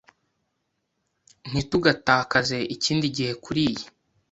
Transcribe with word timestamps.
Ntitugatakaze 1.49 2.57
ikindi 2.75 3.05
gihe 3.15 3.33
kuriyi 3.43 3.83